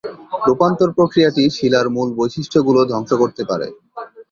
[0.47, 3.67] রূপান্তর প্রক্রিয়াটি শিলার মূল বৈশিষ্ট্যগুলো ধ্বংস করতে পারে।